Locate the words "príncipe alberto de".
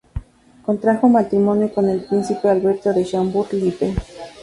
2.03-3.03